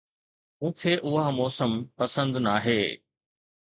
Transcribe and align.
مون 0.59 0.71
کي 0.79 0.91
اها 1.05 1.25
موسم 1.37 1.71
پسند 1.97 2.33
ناهي 2.45 2.81